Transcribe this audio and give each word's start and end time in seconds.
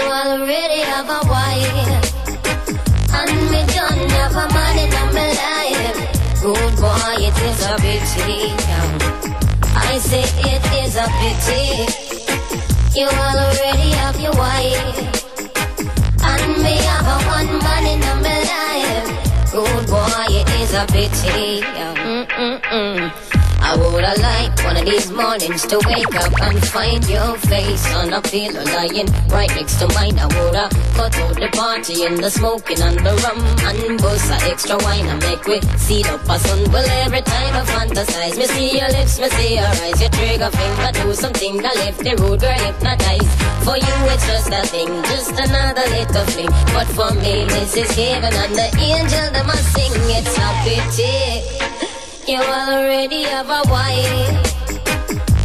already 0.00 0.80
have 0.82 1.08
a 1.08 1.20
wife. 1.28 2.18
And 3.12 3.32
me 3.50 3.60
have 4.14 4.32
a 4.32 4.46
man 4.54 4.78
in 4.78 4.90
my 5.14 5.28
life. 5.44 5.98
Good 6.42 6.74
boy, 6.76 7.16
it 7.18 7.38
is 7.48 7.60
a 7.66 7.74
pity. 7.82 8.54
I 9.74 9.98
say 9.98 10.22
it 10.22 10.64
is 10.82 10.96
a 10.96 11.06
pity. 11.18 11.86
You 12.98 13.06
already 13.08 13.90
have 14.02 14.20
your 14.20 14.32
wife. 14.32 14.98
And 16.22 16.62
me 16.62 16.76
have 16.88 17.06
a 17.06 17.18
one 17.26 17.58
man 17.64 17.84
in 17.86 18.00
my 18.22 18.38
life. 18.54 19.08
Good 19.52 19.86
boy, 19.88 20.26
it 20.30 20.48
is 20.60 20.74
a 20.74 20.84
pity. 20.86 21.62
Mm-mm-mm. 21.62 23.27
I 23.60 23.76
woulda 23.76 24.14
liked 24.20 24.64
one 24.64 24.76
of 24.76 24.84
these 24.86 25.10
mornings 25.10 25.66
to 25.66 25.76
wake 25.86 26.14
up 26.14 26.32
and 26.40 26.58
find 26.68 27.02
your 27.08 27.36
face 27.36 27.84
on 27.94 28.12
a 28.12 28.22
pillow 28.22 28.64
lying 28.64 29.08
right 29.28 29.50
next 29.54 29.78
to 29.80 29.88
mine. 29.94 30.18
I 30.18 30.26
woulda 30.26 30.68
cut 30.94 31.16
out 31.18 31.34
the 31.34 31.48
party 31.52 32.04
and 32.04 32.18
the 32.18 32.30
smoking 32.30 32.80
and 32.80 32.98
the 32.98 33.14
rum 33.24 33.40
and 33.68 34.00
bust 34.00 34.30
a 34.30 34.50
extra 34.50 34.76
wine 34.78 35.06
and 35.06 35.20
make 35.20 35.44
we 35.46 35.60
see 35.76 36.02
up 36.04 36.22
a 36.28 36.38
sun. 36.38 36.70
Well, 36.72 36.88
every 37.04 37.22
time 37.22 37.54
I 37.54 37.64
fantasize, 37.66 38.36
me 38.38 38.46
see 38.46 38.78
your 38.78 38.88
lips, 38.88 39.18
me 39.18 39.28
see 39.30 39.54
your 39.56 39.66
eyes, 39.66 40.00
your 40.00 40.10
trigger 40.10 40.50
finger 40.50 40.90
do 41.02 41.14
something 41.14 41.56
that 41.58 41.76
left 41.76 41.98
the 41.98 42.16
road 42.22 42.40
girl 42.40 42.58
hypnotized. 42.58 43.30
For 43.64 43.76
you, 43.76 43.96
it's 44.14 44.26
just 44.26 44.48
a 44.48 44.62
thing, 44.66 44.88
just 45.12 45.32
another 45.32 45.86
little 45.92 46.26
fling. 46.32 46.52
But 46.72 46.88
for 46.96 47.12
me, 47.20 47.44
this 47.52 47.76
is 47.76 47.90
heaven 47.90 48.32
and 48.32 48.54
the 48.54 48.68
angel 48.80 49.26
that 49.32 49.44
must 49.46 49.66
sing. 49.74 49.92
It's 50.08 50.36
a 50.38 50.48
pity. 50.64 51.77
You 52.28 52.36
already 52.36 53.22
have 53.22 53.48
a 53.48 53.62
wife. 53.70 54.52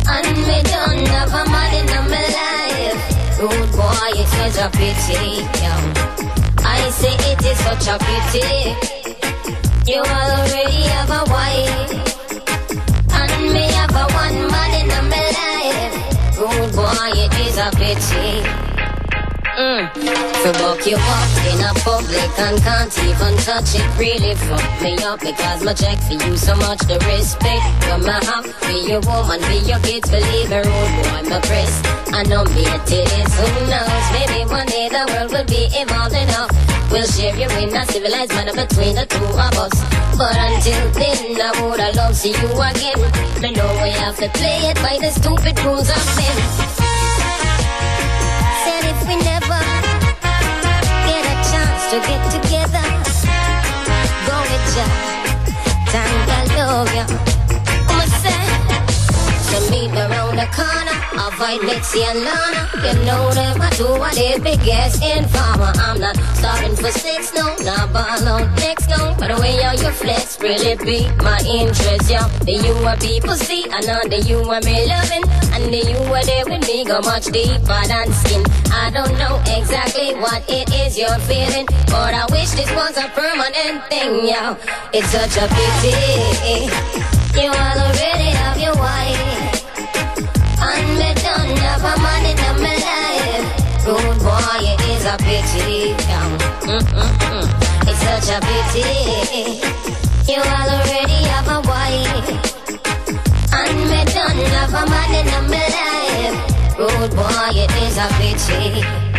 And 0.06 0.38
me 0.46 0.58
don't 0.64 1.08
have 1.08 1.30
a 1.30 1.50
man 1.50 1.74
in 1.80 1.88
my 2.12 2.28
life. 2.36 3.40
Rude 3.40 3.72
boy, 3.72 4.12
it's 4.20 4.30
such 4.36 4.58
a 4.60 4.70
pity 4.70 5.48
I 6.60 6.90
say 6.90 7.16
it 7.32 7.42
is 7.46 7.58
such 7.60 7.88
a 7.88 7.98
pity. 8.04 8.76
You 9.90 10.02
already 10.02 10.84
have 10.92 11.10
a 11.10 11.24
wife. 11.32 11.92
And 13.14 13.54
me 13.54 13.64
have 13.80 13.96
a 13.96 14.06
one 14.20 14.52
man 14.52 14.72
in 14.82 14.90
my 15.08 15.26
life. 15.40 16.38
Rude 16.38 16.76
boy, 16.76 17.12
it 17.16 17.34
is 17.48 17.58
a 17.60 17.72
pity 17.78 18.73
Mm. 19.54 19.86
Buck 20.58 20.82
you 20.88 20.98
up 20.98 21.30
in 21.46 21.62
a 21.62 21.74
public 21.86 22.40
and 22.40 22.58
can't 22.62 22.98
even 23.06 23.38
touch 23.46 23.78
it. 23.78 23.86
Really 24.00 24.34
fuck 24.34 24.82
me 24.82 24.98
up 25.06 25.20
because 25.20 25.64
my 25.64 25.74
check 25.74 26.00
for 26.02 26.14
you 26.14 26.36
so 26.38 26.56
much 26.56 26.80
the 26.90 26.98
respect. 27.06 27.62
You 27.86 28.02
my 28.02 28.18
have 28.26 28.50
be 28.66 28.90
your 28.90 29.02
woman 29.06 29.40
be 29.46 29.62
your 29.70 29.78
kids 29.86 30.10
believe 30.10 30.50
me 30.50 30.58
rude 30.58 30.94
boy 30.98 31.30
my 31.30 31.40
press 31.46 31.70
I 32.10 32.24
know 32.24 32.44
me 32.58 32.66
it. 32.66 32.90
Is 32.90 33.34
who 33.38 33.46
knows? 33.70 34.06
Maybe 34.18 34.50
one 34.50 34.66
day 34.66 34.90
the 34.90 35.06
world 35.14 35.32
will 35.32 35.46
be 35.46 35.70
evolved 35.70 36.16
enough. 36.18 36.50
We'll 36.90 37.06
share 37.06 37.36
you 37.38 37.50
in 37.62 37.76
a 37.78 37.86
civilized 37.86 38.34
manner 38.34 38.58
between 38.58 38.96
the 38.96 39.06
two 39.06 39.30
of 39.38 39.54
us. 39.54 39.76
But 40.18 40.34
until 40.34 40.82
then 40.98 41.38
I 41.38 41.54
would 41.62 41.96
love 41.96 42.16
see 42.16 42.34
you 42.34 42.50
again. 42.58 42.98
I 43.46 43.54
know 43.54 43.70
we 43.86 43.92
have 44.02 44.18
to 44.18 44.30
play 44.34 44.74
it 44.74 44.78
by 44.82 44.98
the 44.98 45.12
stupid 45.14 45.60
rules 45.62 45.90
of 45.94 46.04
men 46.18 46.83
we 49.08 49.16
never 49.18 49.60
get 51.08 51.24
a 51.26 51.36
chance 51.52 51.84
to 51.92 51.98
get 52.08 52.22
together, 52.32 52.88
go 54.28 54.38
with 54.50 54.78
ya. 54.78 54.86
Time 55.92 57.43
to 59.54 59.60
meet 59.70 59.94
around 59.94 60.36
the 60.36 60.48
corner. 60.50 60.98
Avoid 61.14 61.62
Mitzi 61.66 62.02
and 62.04 62.20
Lana. 62.26 62.62
You 62.82 62.94
know 63.06 63.30
them, 63.32 63.62
I 63.62 63.70
do 63.78 63.88
what 64.02 64.16
they 64.16 64.40
biggest 64.40 65.04
informer. 65.04 65.72
I'm 65.78 66.00
not 66.00 66.18
stopping 66.38 66.76
for 66.76 66.92
six, 66.92 67.34
no, 67.34 67.56
not 67.62 67.94
ball 67.94 68.28
on 68.28 68.50
next, 68.56 68.90
no. 68.90 69.16
But 69.20 69.30
the 69.30 69.38
way 69.42 69.62
how 69.62 69.74
you 69.74 69.92
flex 69.92 70.40
really 70.42 70.76
beat 70.84 71.14
my 71.22 71.38
interest, 71.46 72.10
yo. 72.10 72.26
The 72.48 72.58
you 72.66 72.74
are 72.86 72.98
people 72.98 73.36
see, 73.36 73.66
I 73.70 73.80
know 73.86 74.02
the 74.10 74.20
you 74.26 74.40
are 74.42 74.62
me 74.62 74.88
loving. 74.90 75.24
And 75.54 75.70
the 75.70 75.82
you 75.86 76.02
are 76.02 76.26
there 76.26 76.46
with 76.46 76.66
me 76.68 76.84
go 76.84 77.00
much 77.02 77.26
deeper 77.26 77.82
than 77.86 78.12
skin. 78.12 78.44
I 78.74 78.90
don't 78.90 79.14
know 79.22 79.38
exactly 79.46 80.16
what 80.16 80.42
it 80.50 80.68
is 80.74 80.98
you're 80.98 81.22
feeling, 81.30 81.68
but 81.94 82.14
I 82.14 82.26
wish 82.32 82.52
this 82.58 82.72
was 82.74 82.98
a 82.98 83.08
permanent 83.14 83.86
thing, 83.90 84.28
yo. 84.34 84.58
It's 84.94 85.10
such 85.14 85.38
a 85.38 85.46
pity. 85.46 86.74
You 87.38 87.50
all 87.50 87.80
already 87.86 88.30
have 88.42 88.60
your 88.60 88.76
wife. 88.76 89.33
A 91.84 91.94
man 92.02 92.26
in 92.26 92.38
my 92.62 92.76
life. 92.88 93.48
Good 93.86 94.20
boy, 94.24 94.64
it 94.72 94.82
is 94.88 95.06
a 95.06 95.16
pity. 95.18 95.94
Mm-mm-mm. 96.64 97.46
It's 97.88 98.00
such 98.00 98.30
a 98.32 98.40
pity. 98.40 99.60
You 100.32 100.40
already 100.40 101.20
have 101.28 101.48
a 101.48 101.60
wife. 101.68 102.30
And 103.54 103.78
me 103.90 104.02
done 104.16 104.40
have 104.56 104.74
a 104.74 104.84
man 104.90 105.12
in 105.20 105.28
my 105.52 105.66
life. 105.78 106.38
Good 106.78 107.12
boy, 107.16 107.52
it 107.54 107.72
is 107.84 107.98
a 107.98 108.08
pity. 108.18 109.13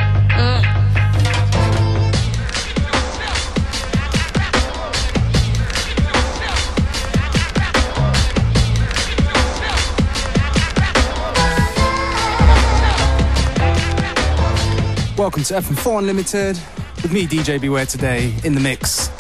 Welcome 15.17 15.45
to 15.45 15.55
FM4 15.55 16.01
Unlimited 16.01 16.59
with 17.01 17.13
me, 17.13 17.29
DJ 17.29 17.61
Beware, 17.61 17.87
today 17.87 18.35
in 18.43 18.53
the 18.53 18.61
mix. 18.61 19.11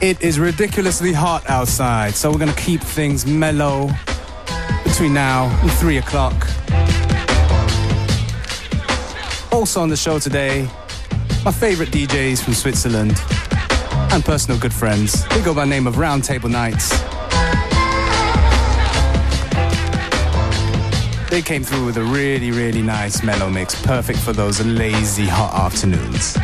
It 0.00 0.22
is 0.22 0.38
ridiculously 0.38 1.12
hot 1.12 1.50
outside, 1.50 2.14
so 2.14 2.30
we're 2.30 2.38
going 2.38 2.52
to 2.52 2.60
keep 2.60 2.80
things 2.80 3.26
mellow 3.26 3.90
between 4.84 5.12
now 5.12 5.46
and 5.62 5.72
3 5.72 5.96
o'clock. 5.96 6.34
Also 9.50 9.80
on 9.80 9.88
the 9.88 9.96
show 9.96 10.20
today, 10.20 10.68
my 11.44 11.50
favorite 11.50 11.88
DJs 11.88 12.40
from 12.44 12.54
Switzerland 12.54 13.20
and 14.12 14.24
personal 14.24 14.60
good 14.60 14.72
friends. 14.72 15.26
They 15.30 15.42
go 15.42 15.52
by 15.52 15.64
name 15.64 15.88
of 15.88 15.98
Round 15.98 16.22
Table 16.22 16.50
Knights. 16.50 16.92
They 21.32 21.40
came 21.40 21.64
through 21.64 21.86
with 21.86 21.96
a 21.96 22.02
really, 22.02 22.50
really 22.50 22.82
nice 22.82 23.22
mellow 23.22 23.48
mix, 23.48 23.74
perfect 23.86 24.18
for 24.18 24.34
those 24.34 24.62
lazy 24.66 25.24
hot 25.24 25.54
afternoons. 25.54 26.36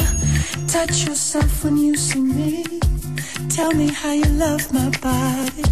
To 0.00 0.66
touch 0.66 1.06
yourself 1.06 1.64
when 1.64 1.76
you 1.76 1.96
see 1.96 2.20
me. 2.20 2.64
Tell 3.48 3.72
me 3.72 3.88
how 3.88 4.12
You 4.12 4.24
love 4.32 4.72
my 4.72 4.90
body, 5.00 5.64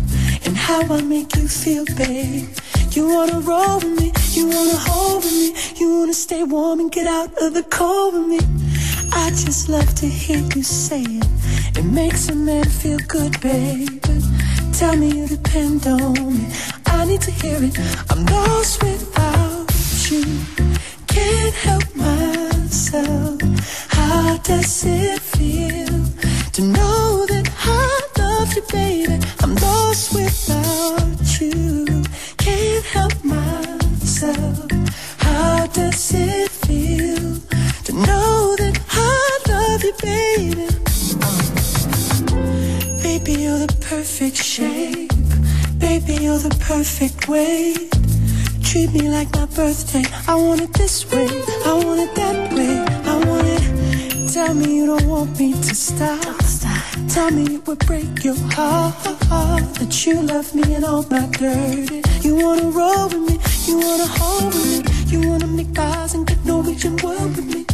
and 0.46 0.56
how 0.56 0.82
I 0.94 1.02
make 1.02 1.36
you 1.36 1.46
feel, 1.48 1.84
babe. 1.96 2.48
You 2.92 3.08
want 3.08 3.30
to 3.32 3.40
roll 3.40 3.76
with 3.76 4.00
me. 4.00 4.12
You 4.32 4.46
wanna 4.48 4.78
hold 4.88 5.24
with 5.24 5.32
me. 5.32 5.50
You 5.76 5.98
want 5.98 6.10
to 6.10 6.14
stay 6.14 6.42
warm 6.44 6.80
and 6.80 6.90
get 6.90 7.06
out 7.06 7.30
of 7.42 7.54
the 7.54 7.64
cold 7.64 8.14
with 8.14 8.28
me. 8.28 8.40
I 9.12 9.30
just 9.30 9.68
love 9.68 9.94
to 9.96 10.06
hear 10.06 10.38
you 10.54 10.62
say 10.62 11.02
it. 11.02 11.33
It 11.76 11.84
makes 11.84 12.28
a 12.28 12.34
man 12.34 12.64
feel 12.64 12.98
good, 13.08 13.40
baby. 13.40 13.88
Tell 14.72 14.96
me 14.96 15.08
you 15.08 15.26
depend 15.26 15.86
on 15.86 16.36
me. 16.36 16.46
I 16.86 17.04
need 17.04 17.20
to 17.22 17.30
hear 17.30 17.58
it. 17.60 17.76
I'm 18.10 18.24
lost 18.26 18.82
without 18.82 19.70
you. 20.10 20.24
Can't 21.06 21.54
help 21.54 21.94
myself. 21.96 23.40
How 23.88 24.36
does 24.38 24.84
it 24.86 25.20
feel 25.20 26.04
to 26.52 26.62
know 26.62 27.26
that 27.26 27.48
I 27.64 28.00
love 28.18 28.54
you, 28.54 28.62
baby? 28.70 29.18
I'm 29.40 29.54
lost 29.56 30.14
without 30.14 31.40
you. 31.40 32.04
Can't 32.36 32.84
help 32.84 33.24
myself. 33.24 34.70
How 35.18 35.66
does 35.66 36.12
it 36.14 36.50
feel 36.50 37.40
to 37.84 37.92
know 37.92 38.56
that 38.58 38.78
I 38.90 39.38
love 39.48 39.82
you, 39.82 39.94
baby. 40.02 40.93
Perfect 43.96 44.36
shape. 44.36 45.12
Baby, 45.78 46.14
you're 46.24 46.42
the 46.48 46.56
perfect 46.58 47.28
weight. 47.28 47.92
Treat 48.64 48.90
me 48.92 49.08
like 49.08 49.30
my 49.32 49.46
birthday. 49.46 50.04
I 50.26 50.34
want 50.34 50.60
it 50.62 50.72
this 50.72 50.96
way. 51.12 51.28
I 51.64 51.72
want 51.84 52.00
it 52.00 52.12
that 52.16 52.52
way. 52.54 52.74
I 53.12 53.14
want 53.28 53.46
it. 53.56 54.32
Tell 54.32 54.52
me 54.52 54.78
you 54.78 54.86
don't 54.86 55.06
want 55.06 55.38
me 55.38 55.52
to 55.52 55.74
stop. 55.74 56.36
Tell 57.08 57.30
me 57.30 57.54
it 57.54 57.66
would 57.68 57.86
break 57.86 58.24
your 58.24 58.36
heart 58.56 58.94
that 59.78 59.92
you 60.04 60.22
love 60.22 60.52
me 60.56 60.74
and 60.74 60.84
all 60.84 61.04
my 61.08 61.26
dirty. 61.26 62.02
You 62.26 62.34
wanna 62.34 62.70
roll 62.70 63.06
with 63.06 63.24
me. 63.28 63.36
You 63.68 63.76
wanna 63.78 64.08
hold 64.18 64.52
with 64.54 64.66
me. 64.70 64.92
You 65.12 65.28
wanna 65.28 65.46
make 65.46 65.78
eyes 65.78 66.14
and 66.14 66.26
get 66.26 66.44
Norwegian 66.44 66.96
world 66.96 67.36
with 67.36 67.46
me. 67.54 67.64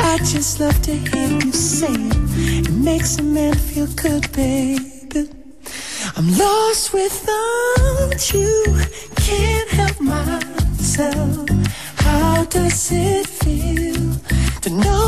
I 0.00 0.18
just 0.18 0.58
love 0.58 0.82
to 0.82 0.94
hear 0.94 1.28
you 1.28 1.52
say 1.52 1.94
it. 1.94 2.68
It 2.68 2.72
makes 2.72 3.18
a 3.18 3.22
man 3.22 3.54
feel 3.54 3.86
good, 3.94 4.32
baby. 4.32 4.93
I'm 6.16 6.30
lost 6.38 6.92
without 6.92 8.32
you. 8.32 8.80
Can't 9.16 9.70
help 9.70 10.00
myself. 10.00 11.48
How 11.96 12.44
does 12.44 12.92
it 12.92 13.26
feel 13.26 14.14
to 14.62 14.70
know 14.70 15.03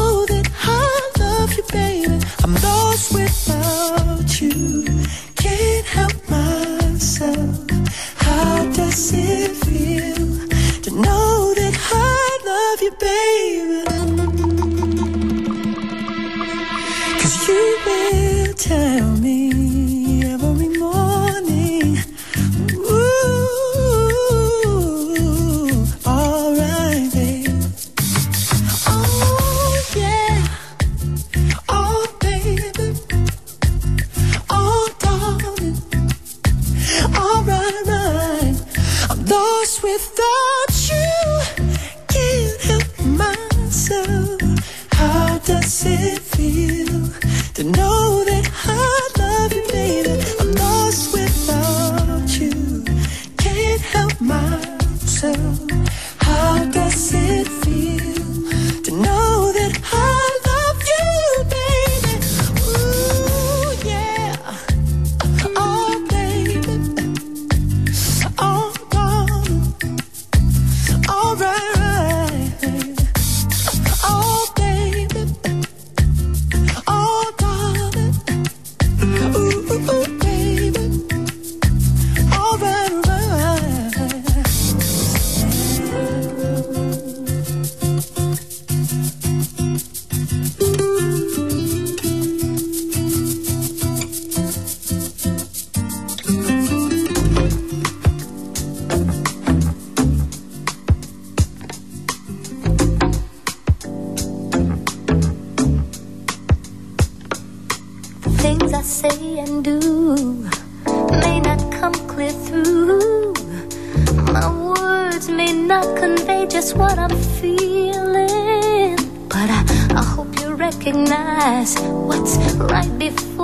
recognize 121.37 121.79
what's 121.81 122.37
right 122.57 122.99
before 122.99 123.36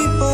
people 0.00 0.29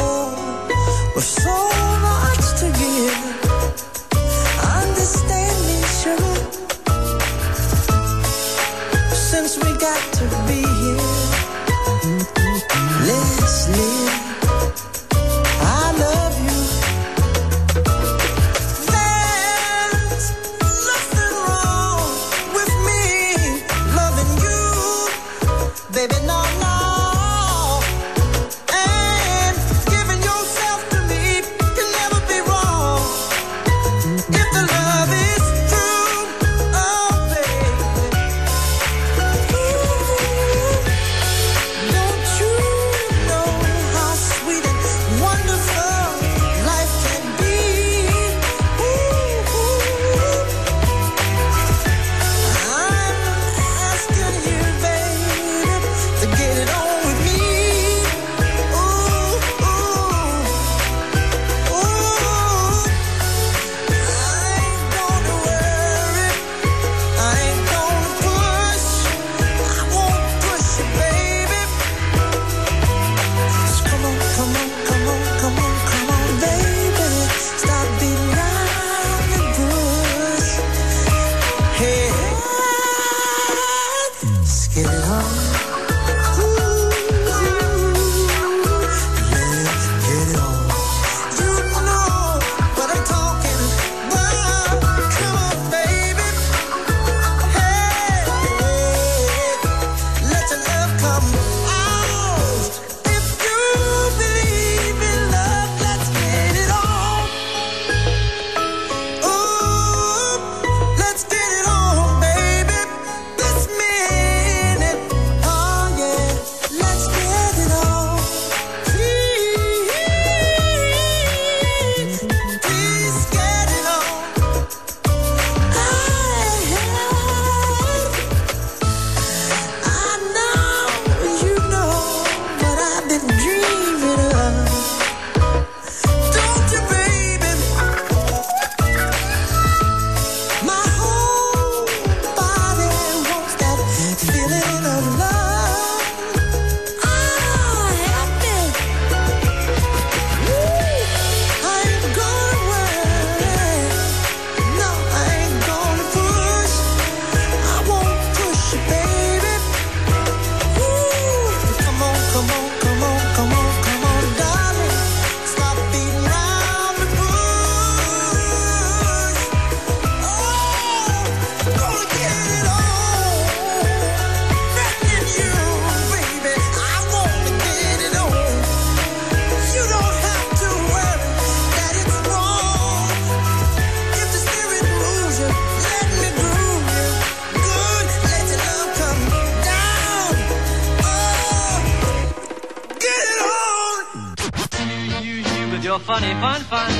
funny 195.98 196.34
fun 196.40 196.60
fun. 196.62 196.90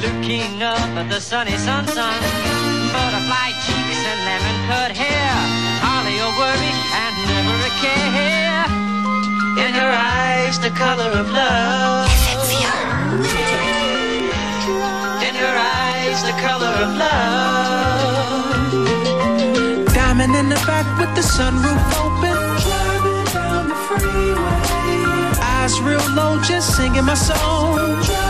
Looking 0.00 0.62
up 0.62 0.78
at 1.00 1.08
the 1.10 1.20
sunny 1.20 1.56
sun 1.56 1.86
sun. 1.88 2.14
Butterfly 2.92 3.50
cheeks 3.64 4.02
and 4.10 4.20
lemon 4.28 4.56
cut 4.68 4.92
hair. 4.92 5.32
Hardly 5.82 6.18
a 6.18 6.30
worry 6.38 6.72
and 7.02 7.14
never 7.30 7.56
a 7.66 7.72
care. 7.82 8.66
In 9.64 9.72
her 9.74 9.90
eyes, 9.90 10.58
the 10.60 10.70
color 10.70 11.10
of 11.20 11.30
love. 11.30 12.08
In 15.28 15.34
her 15.34 15.56
eyes, 15.82 16.22
the 16.22 16.36
color 16.46 16.72
of 16.84 16.90
love. 17.04 18.38
Diamond 19.94 20.34
in 20.36 20.48
the 20.48 20.60
back 20.66 20.86
with 20.98 21.12
the 21.16 21.22
sunroof 21.22 21.84
open. 22.04 22.38
Eyes 25.42 25.80
real 25.80 26.06
low, 26.14 26.40
just 26.42 26.76
singing 26.76 27.04
my 27.04 27.14
song. 27.14 28.27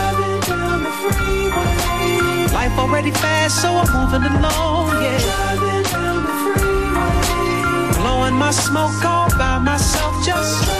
Life 2.69 2.79
already 2.79 3.11
fast, 3.11 3.61
so 3.63 3.69
I'm 3.73 3.87
moving 3.93 4.29
along, 4.29 5.01
yeah. 5.01 5.17
Driving 5.17 5.83
down 5.91 6.21
the 6.21 6.33
freeway. 6.53 7.93
Blowing 7.97 8.35
my 8.35 8.51
smoke 8.51 9.03
all 9.03 9.29
by 9.37 9.57
myself, 9.57 10.23
just 10.23 10.78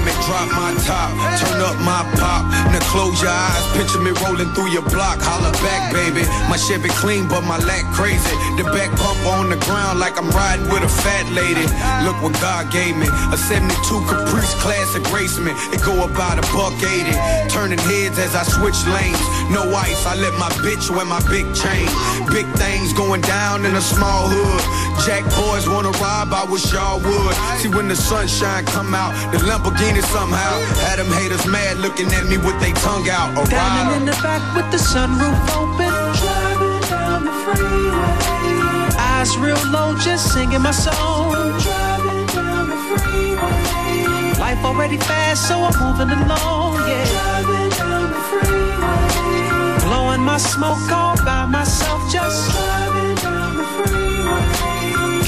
me 0.00 0.12
drop 0.24 0.48
my 0.56 0.72
top, 0.88 1.12
turn 1.36 1.60
up 1.60 1.76
my 1.84 2.00
pop. 2.16 2.48
Now 2.72 2.80
close 2.88 3.20
your 3.20 3.30
eyes, 3.30 3.64
picture 3.76 4.00
me 4.00 4.16
rolling 4.24 4.48
through 4.56 4.72
your 4.72 4.86
block. 4.88 5.20
Holla 5.20 5.52
back, 5.60 5.92
baby. 5.92 6.24
My 6.48 6.56
Chevy 6.56 6.88
clean, 6.96 7.28
but 7.28 7.44
my 7.44 7.58
lack 7.68 7.84
crazy. 7.92 8.32
The 8.56 8.64
back 8.72 8.88
bump 8.96 9.20
on 9.36 9.50
the 9.52 9.60
ground 9.68 10.00
like 10.00 10.16
I'm 10.16 10.30
riding 10.32 10.64
with 10.72 10.80
a 10.80 10.88
fat 10.88 11.28
lady. 11.36 11.68
Look 12.08 12.16
what 12.24 12.32
God 12.40 12.72
gave 12.72 12.96
me. 12.96 13.08
A 13.32 13.36
72 13.36 13.68
Caprice 14.08 14.54
classic 14.64 15.04
raceman. 15.12 15.52
It 15.74 15.84
go 15.84 15.92
about 16.08 16.40
a 16.40 16.44
buck 16.56 16.72
80. 16.80 17.12
Turning 17.52 17.80
heads 17.84 18.16
as 18.16 18.32
I 18.34 18.44
switch 18.48 18.80
lanes. 18.88 19.20
No 19.52 19.68
ice, 19.76 20.06
I 20.08 20.16
let 20.16 20.32
my 20.40 20.48
bitch 20.64 20.88
wear 20.88 21.04
my 21.04 21.20
big 21.28 21.44
chain. 21.52 21.84
Big 22.32 22.48
things 22.56 22.96
going 22.96 23.20
down 23.20 23.66
in 23.68 23.76
a 23.76 23.84
small 23.84 24.32
hood. 24.32 24.64
Jack 25.04 25.24
boys 25.36 25.68
wanna 25.68 25.92
rob, 26.00 26.32
I 26.32 26.44
wish 26.48 26.72
y'all 26.72 27.00
would. 27.00 27.34
See 27.60 27.68
when 27.68 27.88
the 27.88 27.96
sunshine 27.96 28.64
come 28.66 28.94
out, 28.94 29.12
the 29.32 29.38
Lamborghini 29.38 29.81
somehow 30.12 30.60
had 30.86 30.98
them 30.98 31.10
haters 31.18 31.46
mad 31.46 31.78
looking 31.78 32.06
at 32.12 32.26
me 32.26 32.36
with 32.38 32.58
they 32.60 32.72
tongue 32.72 33.08
out. 33.08 33.32
A 33.32 33.50
Diamond 33.50 34.02
in 34.02 34.04
the 34.06 34.16
back 34.22 34.42
with 34.54 34.70
the 34.70 34.78
sunroof 34.78 35.40
open. 35.58 35.90
Driving 36.22 36.80
down 36.92 37.24
the 37.24 37.32
freeway. 37.42 38.98
Eyes 38.98 39.36
real 39.38 39.62
low, 39.70 39.96
just 39.98 40.32
singing 40.32 40.62
my 40.62 40.70
song. 40.70 41.32
Driving 41.66 42.26
down 42.26 42.68
the 42.68 42.78
freeway. 42.88 44.38
Life 44.38 44.62
already 44.64 44.98
fast, 44.98 45.48
so 45.48 45.54
I'm 45.58 45.74
moving 45.82 46.10
along, 46.10 46.74
yeah. 46.88 47.04
Driving 47.14 47.70
down 47.80 48.06
the 48.14 48.22
freeway. 48.30 49.78
Blowing 49.86 50.22
my 50.22 50.38
smoke 50.38 50.90
all 50.92 51.16
by 51.24 51.46
myself, 51.46 52.00
just 52.12 52.50
driving 52.52 53.14
down 53.16 53.56
the 53.56 53.64
freeway. 53.74 54.71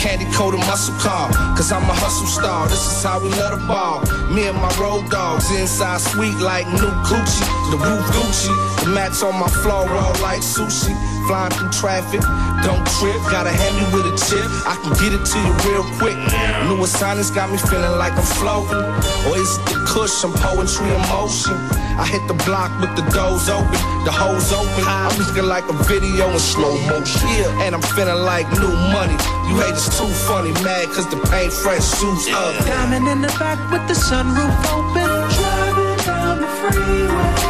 Candy 0.05 0.27
coated 0.37 0.61
muscle 0.69 0.93
car, 1.01 1.33
cause 1.57 1.73
I'm 1.73 1.81
a 1.89 1.95
hustle 1.97 2.27
star. 2.27 2.69
This 2.69 2.85
is 2.85 3.03
how 3.03 3.25
we 3.25 3.31
let 3.41 3.55
a 3.55 3.61
ball. 3.65 4.05
Me 4.29 4.45
and 4.47 4.57
my 4.61 4.69
road 4.77 5.09
dogs 5.09 5.51
inside 5.51 5.99
sweet 5.99 6.37
like 6.45 6.69
new 6.77 6.93
coochie. 7.09 7.49
The 7.73 7.81
roof 7.81 8.05
Gucci, 8.13 8.53
the 8.85 8.91
mats 8.93 9.23
on 9.23 9.33
my 9.41 9.49
floor 9.49 9.89
roll 9.89 10.13
like 10.21 10.45
sushi. 10.45 10.93
Flying 11.27 11.53
through 11.53 11.71
traffic, 11.73 12.21
don't 12.61 12.85
trip. 13.01 13.17
gotta 13.33 13.49
hand 13.49 13.75
me 13.81 13.85
with 13.97 14.05
a 14.05 14.15
chip, 14.29 14.45
I 14.69 14.77
can 14.77 14.93
get 15.01 15.17
it 15.17 15.25
to 15.25 15.39
you 15.41 15.53
real 15.65 15.85
quick. 15.97 16.21
New 16.69 16.85
assignments 16.85 17.31
got 17.31 17.51
me 17.51 17.57
feeling 17.57 17.97
like 17.97 18.13
I'm 18.13 18.29
floating. 18.37 18.85
Or 19.25 19.37
is 19.41 19.57
it 19.57 19.65
the 19.73 19.81
cushion, 19.89 20.33
poetry 20.37 20.85
in 20.93 21.01
motion? 21.09 21.57
I 21.97 22.05
hit 22.05 22.27
the 22.29 22.37
block 22.45 22.69
with 22.81 22.93
the 22.93 23.09
doors 23.09 23.49
open, 23.49 23.73
the 24.05 24.13
hoes 24.13 24.53
open. 24.53 24.85
I'm 24.85 25.17
looking 25.17 25.49
like 25.49 25.65
a 25.69 25.77
video 25.89 26.29
in 26.29 26.39
slow 26.39 26.77
motion. 26.93 27.25
Yeah, 27.33 27.65
and 27.65 27.75
I'm 27.75 27.85
feeling 27.97 28.21
like 28.29 28.45
new 28.61 28.75
money. 28.93 29.17
You 29.49 29.65
hate 29.65 29.73
haters 29.73 29.89
too 29.97 30.13
funny, 30.29 30.53
mad 30.61 30.93
cause 30.93 31.09
the 31.09 31.17
paint 31.33 31.53
fresh 31.53 31.85
shoes 31.97 32.29
up. 32.37 32.53
Diamond 32.67 33.09
in 33.09 33.23
the 33.23 33.33
back 33.41 33.59
with 33.73 33.85
the 33.89 33.97
sunroof 33.97 34.53
open. 34.77 35.09
Driving 35.41 35.97
down 36.05 36.37
the 36.45 36.51
freeway. 36.61 37.45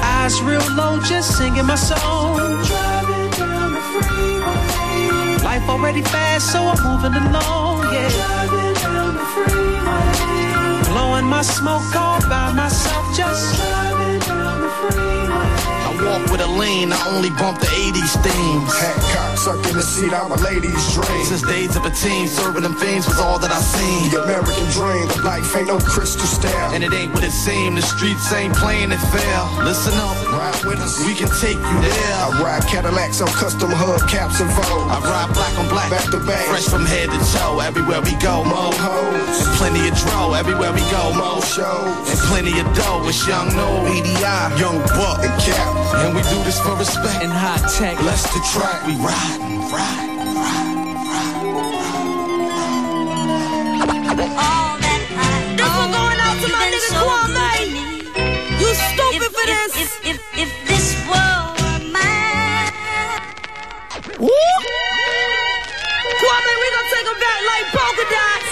Eyes 0.00 0.40
real 0.40 0.64
low, 0.76 1.00
just 1.00 1.36
singing 1.36 1.66
my 1.66 1.76
song. 1.76 2.91
Life 5.62 5.78
already 5.78 6.02
fast, 6.02 6.50
so 6.50 6.58
I'm 6.58 6.82
moving 6.82 7.14
along, 7.14 7.86
yeah. 7.94 8.10
Driving 8.10 8.74
down 8.82 9.14
the 9.14 9.22
freeway. 9.30 10.90
Blowing 10.90 11.26
my 11.26 11.42
smoke 11.42 11.94
all 11.94 12.20
by 12.28 12.52
myself, 12.52 13.06
just 13.16 13.62
driving 13.62 14.18
down 14.26 14.60
the 14.60 14.68
freeway. 14.82 15.30
I 15.86 15.94
walk 16.02 16.32
with 16.32 16.40
a 16.40 16.48
lean, 16.48 16.92
I 16.92 16.98
only 17.14 17.30
bump 17.30 17.60
the 17.60 17.66
80s 17.66 18.10
themes. 18.26 18.74
Hat 18.74 18.98
cock, 19.14 19.38
suck 19.38 19.64
in 19.70 19.76
the 19.76 19.86
seat, 19.86 20.12
I'm 20.12 20.32
a 20.32 20.36
lady's 20.42 20.82
dream. 20.94 21.24
Since 21.26 21.42
days 21.42 21.76
of 21.76 21.86
a 21.86 21.90
teen, 21.90 22.26
serving 22.26 22.64
them 22.64 22.74
fiends 22.74 23.06
was 23.06 23.20
all 23.20 23.38
that 23.38 23.52
I 23.52 23.60
seen. 23.60 24.10
The 24.10 24.24
American 24.24 24.66
dream, 24.74 25.06
the 25.14 25.22
life 25.22 25.54
ain't 25.54 25.68
no 25.68 25.78
crystal 25.78 26.26
stair. 26.26 26.74
And 26.74 26.82
it 26.82 26.92
ain't 26.92 27.14
what 27.14 27.22
it 27.22 27.30
seemed, 27.30 27.78
the 27.78 27.82
streets 27.82 28.32
ain't 28.32 28.56
playing 28.56 28.90
it 28.90 28.98
fair. 29.14 29.38
Listen 29.62 29.94
up, 29.94 30.18
Ride 30.32 30.64
with 30.64 30.80
us. 30.80 30.96
we 31.04 31.14
can 31.14 31.28
take 31.40 31.56
you 31.60 31.78
there. 31.84 32.14
I 32.24 32.40
ride 32.42 32.64
Cadillacs 32.66 33.20
on 33.20 33.28
custom 33.28 33.70
hubcaps 33.70 34.40
and 34.40 34.48
Vogue. 34.56 34.88
I 34.88 34.98
ride 35.04 35.30
black 35.34 35.54
on 35.58 35.68
black, 35.68 35.90
Back 35.90 36.08
to 36.10 36.18
back. 36.24 36.46
fresh 36.48 36.64
from 36.68 36.86
head 36.86 37.10
to 37.10 37.18
toe. 37.36 37.60
Everywhere 37.60 38.00
we 38.00 38.12
go, 38.16 38.42
mo 38.44 38.72
hoes. 38.72 39.46
and 39.46 39.56
plenty 39.60 39.86
of 39.88 39.94
dro. 39.98 40.32
Everywhere 40.32 40.72
we 40.72 40.80
go, 40.90 41.12
mo 41.12 41.40
shows. 41.40 42.08
and 42.10 42.18
plenty 42.32 42.58
of 42.60 42.66
dough. 42.74 43.04
It's 43.08 43.26
young 43.28 43.48
no 43.54 43.84
EDI, 43.86 44.56
young 44.58 44.78
buck, 44.96 45.20
And 45.20 45.36
cap. 45.44 45.76
and 46.00 46.16
we 46.16 46.22
do 46.22 46.38
this 46.48 46.58
for 46.60 46.74
respect. 46.76 47.22
and 47.22 47.32
high 47.32 47.60
tech, 47.76 47.98
Bless 47.98 48.22
the 48.32 48.40
track, 48.52 48.86
we 48.86 48.94
ride, 48.96 49.40
ride, 49.68 50.08
ride, 50.32 51.52
all 54.40 54.78
that 54.80 55.00
I 55.12 55.56
This 55.60 55.72
one 55.76 55.92
going 55.92 56.20
out 56.24 56.36
to 56.40 56.48
my 56.48 56.64
been 56.64 56.72
nigga 56.72 56.88
so 56.88 57.04
Kwame. 57.04 57.36
good 57.36 57.58
to 57.60 57.72
me. 57.76 57.84
You 58.62 58.70
stupid 58.74 59.22
If, 59.22 59.32
for 59.36 59.44
if, 59.44 59.72
this. 59.74 59.90
if, 60.08 60.21
Kwame, 64.22 64.30
we 66.60 66.66
gonna 66.70 66.90
take 66.94 67.06
him 67.10 67.18
back 67.18 67.40
like 67.42 67.66
polka 67.74 68.04
dots. 68.06 68.51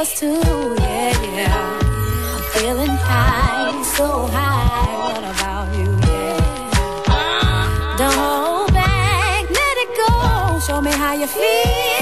Us 0.00 0.18
two, 0.18 0.26
yeah, 0.26 1.12
yeah. 1.36 1.78
I'm 2.34 2.42
feeling 2.54 2.96
high, 3.10 3.82
so 3.96 4.06
high. 4.28 4.96
What 4.96 5.24
about 5.34 5.68
you, 5.76 5.90
yeah? 6.08 7.96
Don't 7.98 8.14
hold 8.14 8.72
back, 8.72 9.42
let 9.60 9.76
it 9.84 9.90
go. 10.02 10.58
Show 10.66 10.80
me 10.80 10.90
how 10.90 11.12
you 11.12 11.26
feel, 11.26 11.99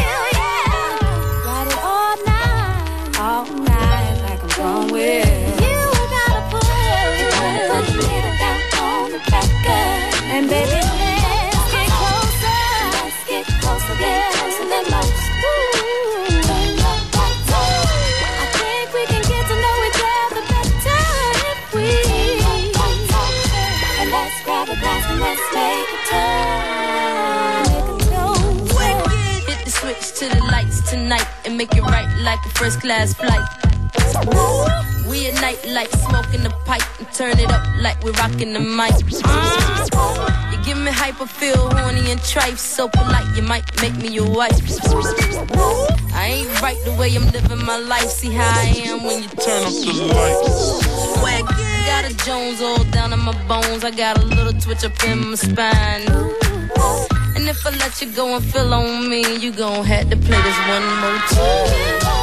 like 32.39 32.47
a 32.47 32.59
first 32.59 32.81
class 32.81 33.15
flight. 33.15 33.49
We 35.09 35.29
a 35.29 35.33
night 35.41 35.65
like 35.69 35.91
smoking 35.91 36.43
the 36.43 36.55
pipe 36.65 36.83
and 36.99 37.11
turn 37.13 37.39
it 37.39 37.51
up 37.51 37.65
like 37.81 38.03
we're 38.05 38.13
rocking 38.13 38.53
the 38.53 38.61
mic. 38.61 38.93
You 40.53 40.65
give 40.65 40.79
me 40.79 40.91
hyper, 40.91 41.27
feel 41.27 41.71
horny 41.71 42.11
and 42.11 42.21
trife, 42.21 42.59
so 42.59 42.89
polite 42.89 43.35
you 43.37 43.43
might 43.43 43.65
make 43.81 43.97
me 43.97 44.09
your 44.09 44.31
wife. 44.31 44.61
I 46.15 46.27
ain't 46.27 46.63
right 46.63 46.77
the 46.85 46.95
way 46.99 47.15
I'm 47.17 47.27
living 47.31 47.65
my 47.65 47.79
life. 47.79 48.09
See 48.09 48.33
how 48.33 48.45
I 48.45 48.67
am 48.87 49.03
when 49.03 49.23
you 49.23 49.29
turn 49.29 49.65
up 49.65 49.73
the 49.73 49.93
lights. 50.15 50.87
Got 51.87 52.11
a 52.11 52.15
Jones 52.25 52.61
all 52.61 52.85
down 52.93 53.13
in 53.13 53.21
my 53.21 53.33
bones. 53.49 53.83
I 53.85 53.91
got 53.91 54.19
a 54.19 54.23
little 54.23 54.53
twitch 54.61 54.85
up 54.85 55.03
in 55.05 55.31
my 55.31 55.35
spine. 55.37 56.07
And 57.35 57.49
if 57.49 57.67
I 57.67 57.71
let 57.71 58.01
you 58.03 58.13
go 58.13 58.37
and 58.37 58.45
feel 58.45 58.75
on 58.75 59.09
me, 59.09 59.39
you 59.39 59.53
gon' 59.53 59.85
have 59.85 60.11
to 60.11 60.17
play 60.17 60.41
this 60.43 60.59
one 60.69 60.87
more 61.01 61.19
time. 61.31 62.18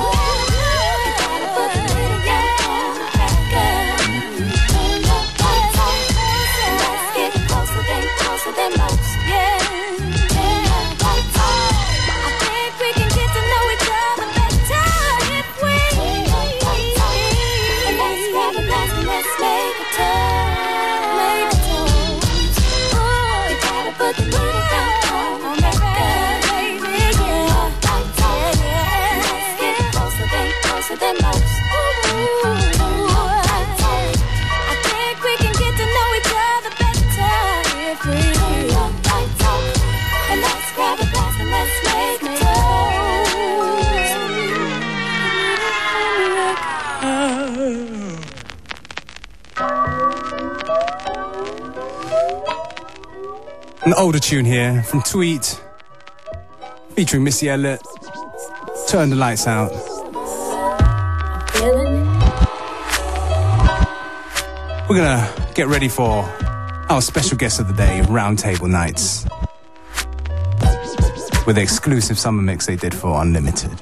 Older 54.05 54.19
tune 54.19 54.45
here 54.45 54.83
from 54.83 55.01
Tweet, 55.01 55.59
featuring 56.91 57.23
Missy 57.23 57.49
Elliott. 57.49 57.81
Turn 58.87 59.09
the 59.09 59.15
lights 59.15 59.47
out. 59.47 59.71
We're 64.87 64.97
gonna 64.97 65.51
get 65.55 65.65
ready 65.65 65.87
for 65.87 66.23
our 66.87 67.01
special 67.01 67.35
guest 67.35 67.59
of 67.59 67.67
the 67.67 67.73
day, 67.73 68.03
Round 68.07 68.37
Table 68.37 68.67
Knights, 68.67 69.25
with 71.47 71.55
the 71.55 71.63
exclusive 71.63 72.19
summer 72.19 72.43
mix 72.43 72.67
they 72.67 72.75
did 72.75 72.93
for 72.93 73.19
Unlimited. 73.19 73.81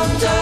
my 0.00 0.39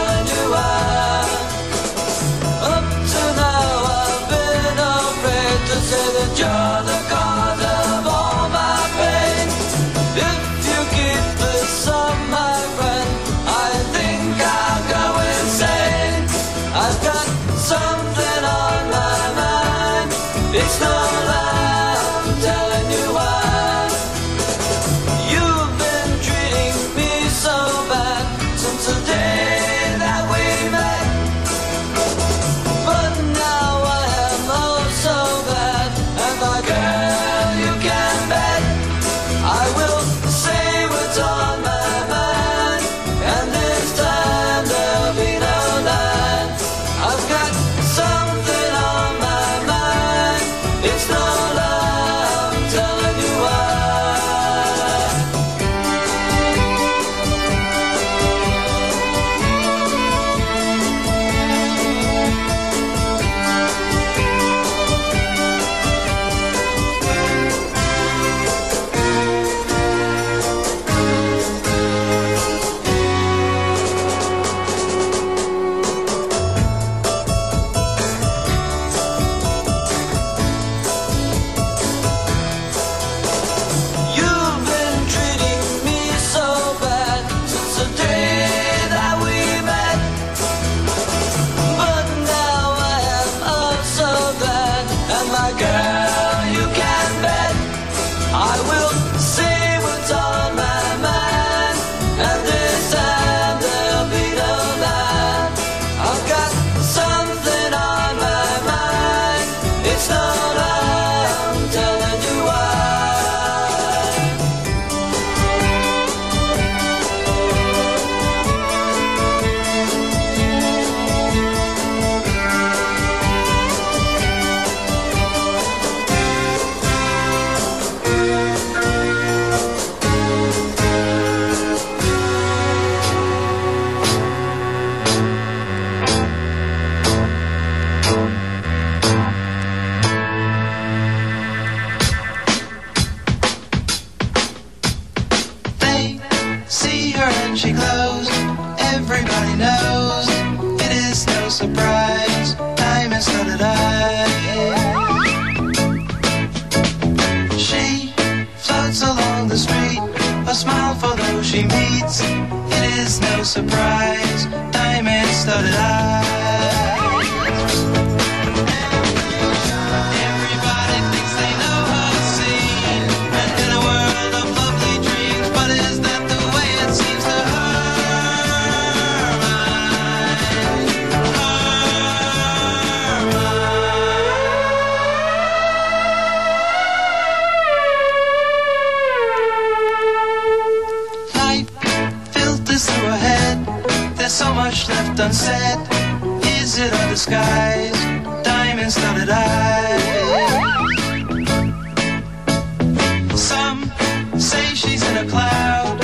Some 203.36 203.92
say 204.38 204.74
she's 204.74 205.06
in 205.06 205.16
a 205.18 205.28
cloud, 205.28 205.98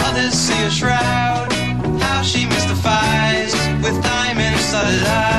others 0.00 0.34
see 0.34 0.60
a 0.64 0.70
shroud. 0.70 1.52
How 2.02 2.22
she 2.22 2.46
mystifies 2.46 3.54
with 3.80 4.02
diamonds, 4.02 4.72
in 4.72 4.78
her 4.78 5.08
eyes. 5.08 5.33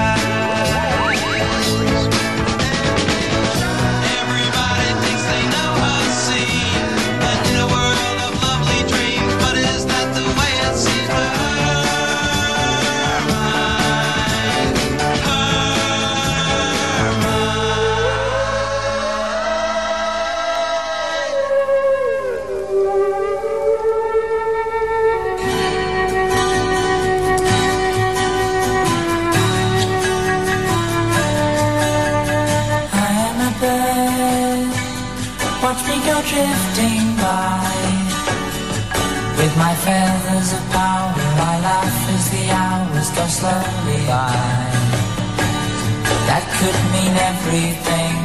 and 47.15 47.36
everything. 47.36 48.15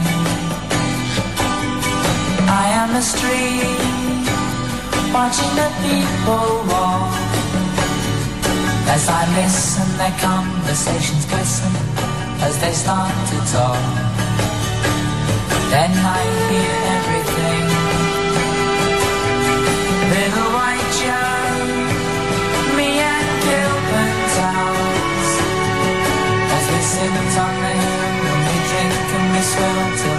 I 2.49 2.67
am 2.83 2.91
a 2.97 3.03
street, 3.03 3.79
watching 5.15 5.53
the 5.61 5.71
people 5.85 6.47
walk. 6.71 7.13
As 8.95 9.09
I 9.09 9.23
listen, 9.39 9.87
their 9.99 10.17
conversations 10.19 11.25
glisten 11.27 11.73
as 12.43 12.59
they 12.61 12.73
start 12.73 13.15
to 13.31 13.37
talk. 13.55 13.83
Then 15.71 15.93
I 15.95 16.21
hear 16.51 17.10
something 29.61 30.10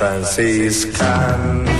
Franciscan. 0.00 1.79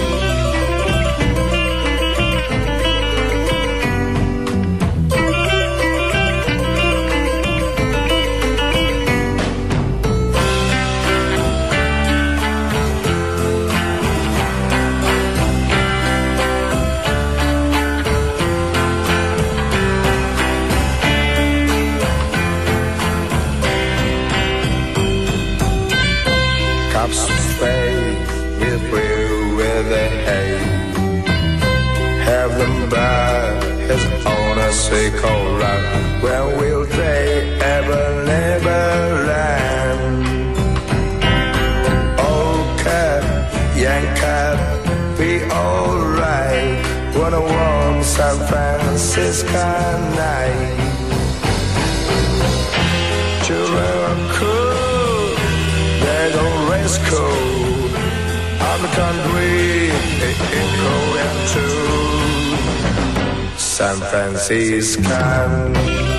taxis 64.51 64.97
can. 64.97 66.10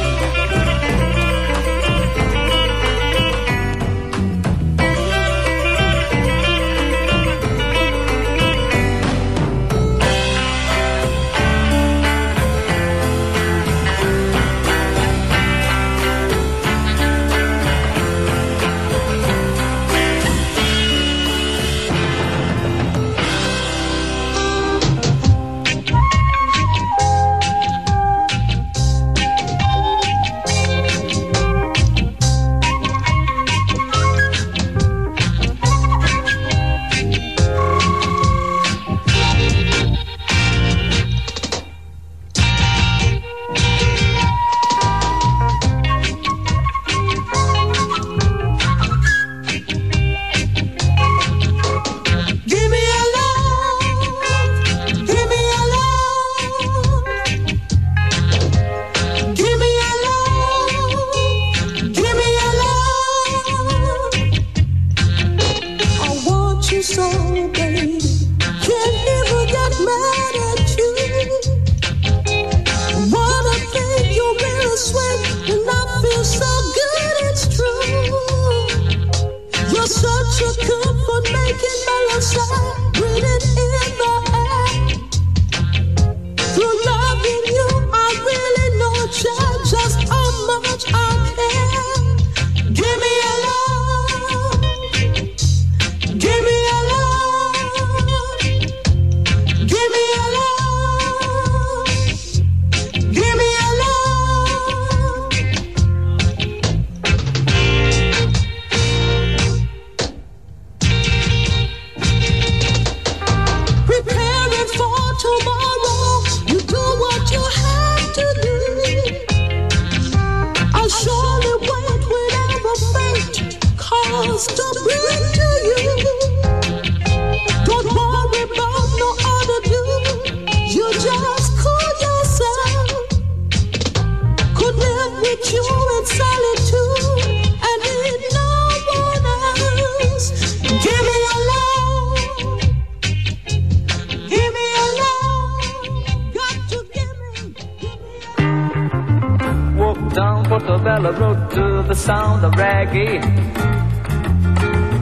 Portobello 150.51 151.13
Road 151.13 151.49
to 151.51 151.81
the 151.87 151.95
sound 151.95 152.43
of 152.43 152.51
reggae. 152.55 153.23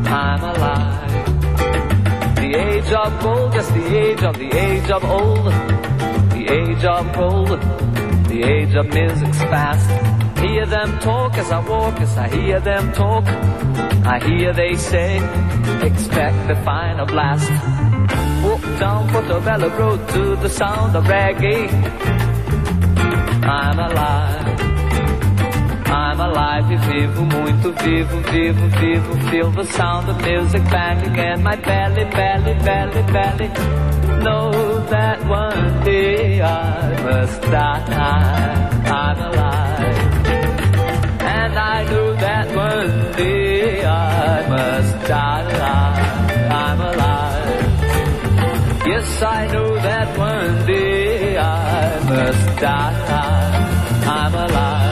I'm 0.05 0.43
alive. 0.43 1.25
The 2.35 2.55
age 2.55 2.91
of 2.91 3.19
gold, 3.19 3.53
just 3.53 3.73
the 3.73 3.97
age 3.97 4.21
of 4.21 4.37
the 4.37 4.55
age 4.55 4.91
of 4.91 5.03
old. 5.03 5.45
The 6.35 6.45
age 6.53 6.83
of 6.85 7.15
gold, 7.15 7.61
the 8.29 8.43
age 8.43 8.75
of 8.75 8.93
music's 8.93 9.39
fast. 9.49 9.89
Hear 10.39 10.67
them 10.67 10.99
talk 10.99 11.35
as 11.39 11.51
I 11.51 11.67
walk, 11.67 11.99
as 11.99 12.15
I 12.15 12.27
hear 12.29 12.59
them 12.59 12.93
talk. 12.93 13.25
I 14.05 14.19
hear 14.19 14.53
they 14.53 14.75
say, 14.75 15.15
expect 15.81 16.47
the 16.47 16.61
final 16.63 17.07
blast. 17.07 17.49
Walk 18.45 18.61
down 18.79 19.09
Portobello 19.09 19.69
Road 19.79 20.09
to 20.09 20.35
the 20.35 20.49
sound 20.49 20.95
of 20.95 21.05
reggae. 21.05 21.71
I'm 23.43 23.79
alive. 23.79 24.48
Alive, 26.59 26.77
vivo, 26.77 27.25
muito 27.25 27.71
vivo, 27.83 28.21
vivo, 28.31 28.67
vivo. 28.79 29.29
Feel 29.29 29.51
the 29.51 29.65
sound 29.65 30.09
of 30.09 30.21
music 30.21 30.63
banging 30.69 31.15
in 31.15 31.43
my 31.43 31.55
belly, 31.55 32.05
belly, 32.05 32.53
belly, 32.63 33.03
belly. 33.11 33.47
Know 34.23 34.51
that 34.89 35.25
one 35.25 35.83
day 35.83 36.41
I 36.41 37.01
must 37.03 37.41
die. 37.41 37.85
I'm 38.85 39.19
alive. 39.19 39.97
And 41.21 41.57
I 41.57 41.83
know 41.85 42.15
that 42.15 42.55
one 42.55 43.11
day 43.13 43.85
I 43.85 44.47
must 44.47 45.07
die. 45.07 46.49
I'm 46.49 46.81
alive. 46.81 47.67
Yes, 48.85 49.21
I 49.21 49.47
know 49.47 49.75
that 49.75 50.17
one 50.17 50.65
day 50.65 51.37
I 51.37 51.99
must 52.09 52.59
die. 52.59 54.05
I'm 54.05 54.33
alive. 54.33 54.88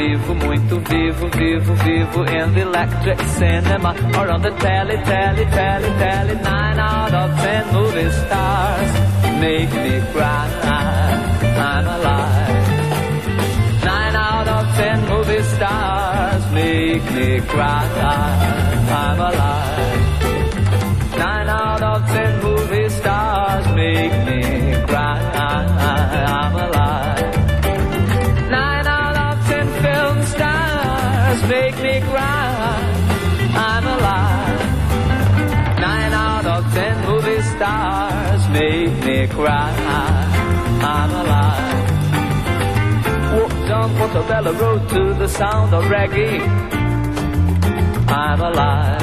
Vivo, 0.00 0.34
muito 0.34 0.80
vivo, 0.88 1.28
vivo, 1.28 1.74
vivo 1.74 2.22
in 2.24 2.54
the 2.54 2.62
electric 2.62 3.20
cinema 3.36 3.94
or 4.16 4.30
on 4.30 4.40
the 4.40 4.50
telly, 4.52 4.96
telly, 5.04 5.44
telly, 5.44 5.90
telly. 5.98 6.34
Nine 6.36 6.78
out 6.78 7.12
of 7.12 7.30
ten 7.42 7.66
movie 7.70 8.10
stars 8.10 8.92
make 9.38 9.70
me 9.70 10.00
cry. 10.10 10.48
I'm 11.44 11.86
alive. 11.86 12.64
Nine 13.84 14.16
out 14.16 14.48
of 14.48 14.74
ten 14.74 15.06
movie 15.06 15.42
stars 15.42 16.50
make 16.50 17.04
me 17.12 17.40
cry. 17.42 17.84
I'm 18.88 19.20
alive. 19.20 20.00
Nine 21.18 21.48
out 21.50 21.82
of 21.82 22.06
ten 22.06 22.40
movie 22.42 22.88
stars 22.88 23.66
make 23.76 24.24
me 24.24 24.59
cry. 39.26 39.70
I'm 40.82 41.10
alive. 41.10 41.80
Walked 43.38 43.68
down 43.68 43.96
Portobello 43.96 44.52
Road 44.52 44.88
to 44.90 45.14
the 45.14 45.28
sound 45.28 45.74
of 45.74 45.84
reggae. 45.84 46.40
I'm 48.08 48.40
alive. 48.40 49.00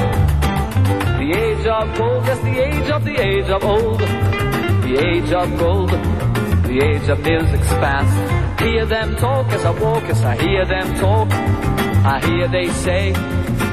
The 1.18 1.32
age 1.36 1.66
of 1.66 1.98
gold, 1.98 2.24
yes, 2.26 2.38
the 2.40 2.58
age 2.68 2.90
of 2.90 3.04
the 3.04 3.20
age 3.20 3.48
of 3.48 3.64
old. 3.64 4.00
The 4.00 4.96
age 5.06 5.32
of 5.32 5.58
gold, 5.58 5.90
the 5.90 6.80
age 6.84 7.08
of 7.08 7.20
music's 7.20 7.68
past. 7.82 8.62
Hear 8.62 8.86
them 8.86 9.16
talk 9.16 9.46
as 9.52 9.64
I 9.64 9.70
walk, 9.70 10.04
as 10.04 10.24
I 10.24 10.36
hear 10.36 10.64
them 10.64 10.94
talk. 10.96 11.28
I 11.30 12.20
hear 12.26 12.48
they 12.48 12.68
say, 12.68 13.10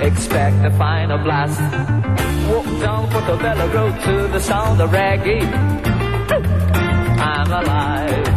expect 0.02 0.62
the 0.64 0.72
final 0.78 1.18
blast. 1.20 1.60
Walk 2.50 2.66
down 2.82 3.10
Portobello 3.10 3.68
Road 3.74 4.02
to 4.04 4.28
the 4.28 4.40
sound 4.40 4.82
of 4.82 4.92
reggae. 4.92 5.95
Alive. 7.56 8.28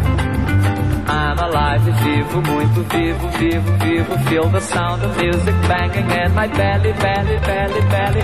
I'm 1.09 1.39
alive, 1.39 1.81
vivo, 2.03 2.41
muito 2.41 2.83
vivo, 2.83 3.27
vivo, 3.37 3.77
vivo. 3.83 4.17
Feel 4.29 4.49
the 4.49 4.61
sound 4.61 5.03
of 5.03 5.17
music 5.17 5.53
banging 5.67 6.09
in 6.09 6.33
my 6.33 6.47
belly, 6.47 6.93
belly, 6.93 7.37
belly, 7.39 7.81
belly. 7.91 8.23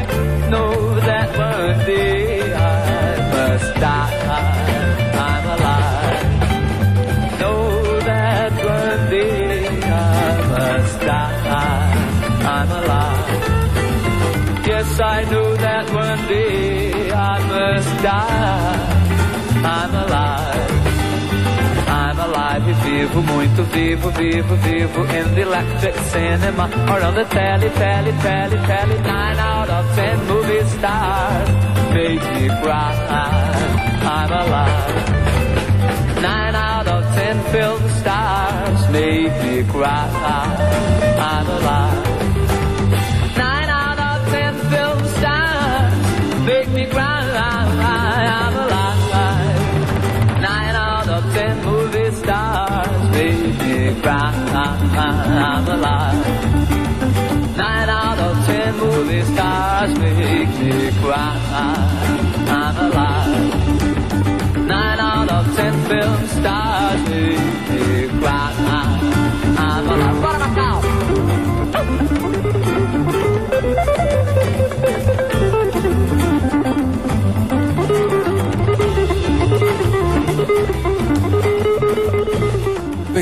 Know 0.49 0.95
that 1.01 1.29
one 1.37 1.85
day 1.85 2.53
I 2.53 3.17
must 3.35 3.75
die. 3.75 4.13
I'm 5.27 5.45
alive. 5.55 6.23
Know 7.41 7.99
that 7.99 8.51
one 8.53 9.09
day 9.09 9.67
I 9.83 10.47
must 10.47 10.99
die. 11.01 11.95
I'm 12.55 12.71
alive. 12.71 13.43
Yes, 14.65 14.99
I 15.01 15.23
know 15.29 15.55
that 15.57 15.91
one 15.91 16.27
day 16.29 17.11
I 17.11 17.39
must 17.53 18.01
die. 18.01 18.85
I'm 19.65 19.93
alive. 19.93 20.74
Alive, 22.25 22.73
vivo, 22.83 23.21
muito 23.21 23.63
vivo, 23.65 24.09
vivo, 24.09 24.55
vivo 24.55 25.03
in 25.03 25.35
the 25.35 25.41
electric 25.41 25.95
cinema 26.09 26.67
or 26.89 26.99
on 27.03 27.13
the 27.13 27.23
telly, 27.25 27.69
telly, 27.69 28.11
telly, 28.23 28.57
telly. 28.65 28.97
Nine 29.01 29.37
out 29.37 29.69
of 29.69 29.95
ten 29.95 30.17
movie 30.25 30.63
stars 30.69 31.49
make 31.93 32.23
me 32.33 32.47
cry. 32.63 32.95
I'm 34.01 34.31
alive. 34.31 34.95
Nine 36.19 36.55
out 36.55 36.87
of 36.87 37.03
ten 37.13 37.39
film 37.51 37.89
stars 37.99 38.89
make 38.89 39.35
me 39.43 39.63
cry. 39.71 40.09
I'm 41.19 41.47
alive. 41.47 42.04
Make. 54.01 54.33
I'm 54.53 55.67
alive. 55.67 56.25
Nine 57.57 57.89
out 57.89 58.19
of 58.19 58.45
ten 58.45 58.75
movie 58.77 59.23
stars 59.23 59.97
make 59.99 60.49
me 60.59 60.91
cry. 61.01 61.37
I'm 62.47 62.77
alive. 62.85 64.67
Nine 64.67 64.99
out 64.99 65.31
of 65.31 65.55
ten 65.55 65.73
film 65.87 66.27
stars 66.27 67.01
make 67.09 67.69
me 67.69 68.07
cry. 68.19 68.54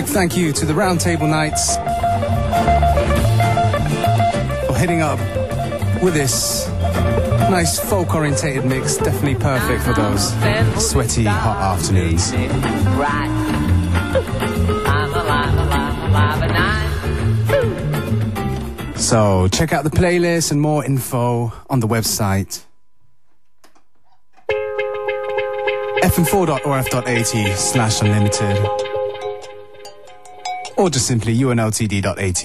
Big 0.03 0.11
thank 0.11 0.35
you 0.35 0.51
to 0.51 0.65
the 0.65 0.73
Round 0.73 0.99
Table 0.99 1.27
Knights 1.27 1.77
for 4.67 4.75
hitting 4.77 5.01
up 5.01 5.17
with 6.03 6.13
this 6.13 6.67
nice 7.49 7.79
folk 7.79 8.13
orientated 8.13 8.65
mix. 8.65 8.97
Definitely 8.97 9.35
perfect 9.35 9.81
for 9.81 9.93
those 9.93 10.31
sweaty, 10.91 11.23
hot 11.23 11.79
afternoons. 11.79 12.31
So 19.01 19.47
check 19.47 19.71
out 19.71 19.85
the 19.85 19.89
playlist 19.89 20.51
and 20.51 20.59
more 20.59 20.83
info 20.83 21.53
on 21.69 21.79
the 21.79 21.87
website 21.87 22.61
fm4.orf.at 26.03 27.57
slash 27.57 28.01
unlimited 28.01 28.82
or 30.83 30.89
just 30.89 31.07
simply 31.07 31.33
unltd.at. 31.33 32.43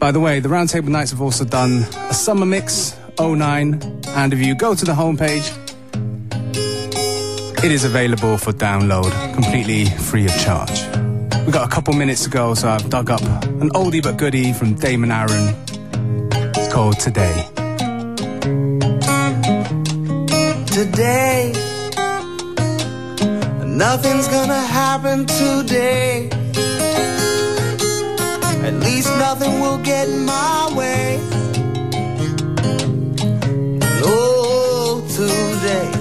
By 0.00 0.10
the 0.10 0.18
way, 0.18 0.40
the 0.40 0.48
Round 0.48 0.68
Table 0.68 0.90
Knights 0.90 1.12
have 1.12 1.22
also 1.22 1.44
done 1.44 1.84
a 2.10 2.12
summer 2.12 2.44
mix 2.44 2.98
09 3.20 3.80
and 4.08 4.32
if 4.32 4.44
you 4.44 4.56
go 4.56 4.74
to 4.74 4.84
the 4.84 4.92
homepage 4.92 5.46
it 7.62 7.70
is 7.70 7.84
available 7.84 8.36
for 8.36 8.52
download 8.52 9.12
completely 9.34 9.84
free 9.84 10.24
of 10.24 10.36
charge. 10.40 10.82
We've 11.44 11.52
got 11.52 11.68
a 11.68 11.72
couple 11.72 11.94
minutes 11.94 12.24
to 12.24 12.30
go 12.30 12.54
so 12.54 12.68
I've 12.68 12.90
dug 12.90 13.10
up 13.10 13.22
an 13.22 13.70
oldie 13.70 14.02
but 14.02 14.16
goodie 14.16 14.52
from 14.52 14.74
Damon 14.74 15.12
Aaron. 15.12 15.54
It's 16.56 16.72
called 16.72 16.98
Today. 16.98 17.46
today. 20.66 21.52
Nothing's 23.66 24.26
gonna 24.28 24.60
happen 24.60 25.26
today. 25.26 26.39
At 28.70 28.76
least 28.76 29.08
nothing 29.18 29.58
will 29.58 29.78
get 29.78 30.08
in 30.08 30.24
my 30.24 30.72
way. 30.76 31.18
No, 34.00 35.02
today. 35.08 35.99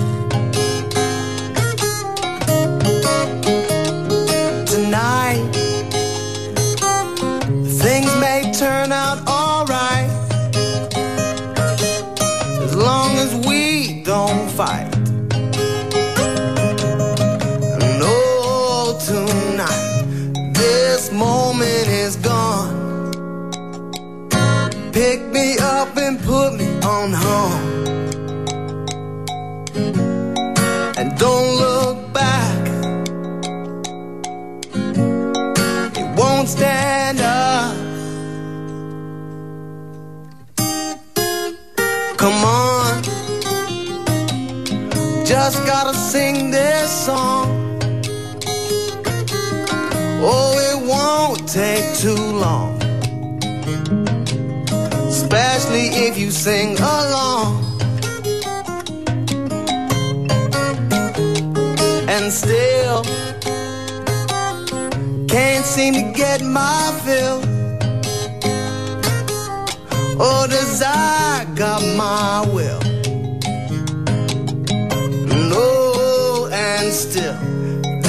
Sing 56.49 56.75
along. 56.79 57.51
And 62.13 62.33
still 62.33 63.03
can't 65.27 65.65
seem 65.73 65.93
to 65.93 66.05
get 66.21 66.41
my 66.41 66.81
fill. 67.03 67.39
Oh, 70.19 70.47
does 70.49 70.81
I 70.81 71.45
got 71.53 71.81
my 72.03 72.47
will? 72.55 72.83
No, 75.53 76.49
and 76.51 76.91
still, 76.91 77.37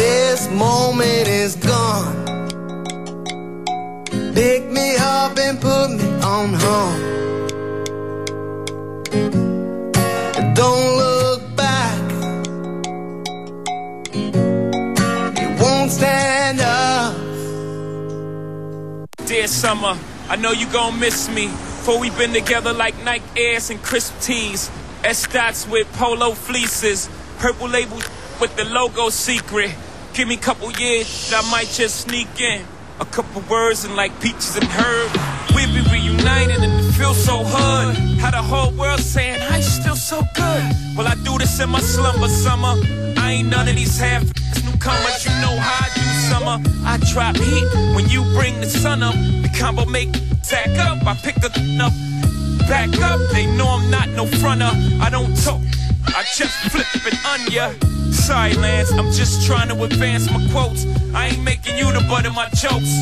this 0.01 0.49
moment 0.49 1.27
is 1.29 1.57
gone. 1.57 2.17
Pick 4.35 4.63
me 4.79 4.97
up 4.97 5.37
and 5.39 5.61
put 5.61 5.89
me 5.91 6.09
on 6.23 6.55
home. 6.55 7.20
Summer, 19.49 19.99
I 20.29 20.37
know 20.37 20.53
you 20.53 20.67
gon' 20.71 21.01
miss 21.01 21.29
me. 21.31 21.49
For 21.49 21.99
we 21.99 22.11
been 22.11 22.33
together 22.33 22.73
like 22.73 22.95
Nike 23.05 23.25
Airs 23.37 23.71
and 23.71 23.83
crisp 23.83 24.21
tees. 24.21 24.71
S 25.03 25.27
dots 25.27 25.67
with 25.67 25.91
polo 25.95 26.33
fleeces. 26.33 27.09
Purple 27.39 27.69
label 27.69 27.97
with 28.41 28.55
the 28.57 28.65
logo 28.65 29.09
secret. 29.09 29.75
Give 30.13 30.29
me 30.29 30.35
a 30.35 30.39
couple 30.39 30.71
years, 30.73 31.33
I 31.35 31.49
might 31.51 31.69
just 31.69 32.03
sneak 32.03 32.41
in. 32.41 32.65
A 33.01 33.05
couple 33.07 33.41
words 33.43 33.85
and 33.85 33.97
like 33.97 34.13
peaches 34.21 34.57
and 34.57 34.67
herb. 34.67 35.11
We 35.55 35.65
be 35.67 35.81
reunited 35.91 36.63
and 36.63 36.73
it 36.73 36.93
feels 36.93 37.23
so 37.25 37.43
hood. 37.43 37.97
How 38.21 38.31
the 38.31 38.43
whole 38.43 38.73
world 38.73 39.01
saying, 39.01 39.41
I 39.41 39.61
still 39.61 39.97
so 39.97 40.21
good. 40.35 40.63
Well, 40.97 41.09
I 41.09 41.15
do 41.25 41.39
this 41.39 41.61
in 41.61 41.71
my 41.71 41.81
slumber 41.81 42.29
summer. 42.29 42.75
I 43.17 43.33
ain't 43.39 43.49
none 43.49 43.69
of 43.69 43.75
these 43.75 43.99
half 43.99 44.23
newcomers. 44.65 45.25
You 45.25 45.33
know 45.41 45.57
how 45.57 45.87
I 45.87 45.91
do 45.95 46.00
summer. 46.31 46.63
I 46.85 46.97
drop 47.13 47.37
heat 47.37 47.67
when 47.95 48.09
you 48.09 48.23
bring 48.39 48.61
the 48.61 48.67
sun 48.67 49.03
up. 49.03 49.15
The 49.15 49.51
combo 49.59 49.85
make 49.85 50.15
stack 50.43 50.71
up. 50.79 51.05
I 51.07 51.15
pick 51.15 51.35
the 51.37 51.51
up, 51.87 51.95
back 52.69 52.91
up. 53.03 53.21
They 53.33 53.47
know 53.57 53.69
I'm 53.69 53.91
not 53.91 54.09
no 54.11 54.27
fronter. 54.27 54.73
I 55.07 55.09
don't 55.11 55.35
talk. 55.45 55.61
I 56.07 56.23
just 56.37 56.55
flip 56.71 56.87
it 57.11 57.17
on 57.27 57.41
ya. 57.51 57.73
Sorry, 58.13 58.55
Lance, 58.55 58.93
I'm 58.93 59.11
just 59.13 59.47
trying 59.47 59.69
to 59.69 59.83
advance 59.83 60.31
my 60.31 60.43
quotes. 60.53 60.87
I 61.15 61.29
ain't 61.29 61.43
making 61.43 61.77
you 61.77 61.87
the 61.93 62.05
butt 62.09 62.27
of 62.27 62.35
my 62.35 62.49
jokes. 62.51 62.93